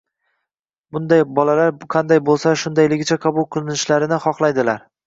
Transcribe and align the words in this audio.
Bunday 0.97 1.21
bolalar 1.41 1.71
qanday 1.97 2.23
bo‘lsalar 2.31 2.61
shundayligicha 2.65 3.23
qabul 3.29 3.51
qilinishlarini 3.59 4.25
xohlaydilar. 4.29 4.89